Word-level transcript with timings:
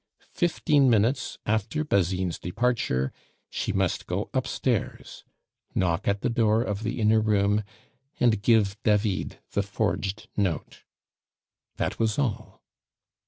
Fifteen 0.33 0.89
minutes 0.89 1.37
after 1.45 1.85
Basine's 1.85 2.39
departure 2.39 3.13
she 3.51 3.71
must 3.71 4.07
go 4.07 4.31
upstairs, 4.33 5.23
knock 5.75 6.07
at 6.07 6.21
the 6.21 6.29
door 6.31 6.63
of 6.63 6.81
the 6.81 6.99
inner 6.99 7.21
room, 7.21 7.63
and 8.19 8.41
give 8.41 8.81
David 8.81 9.37
the 9.51 9.61
forged 9.61 10.27
note. 10.35 10.81
That 11.77 11.99
was 11.99 12.17
all. 12.17 12.63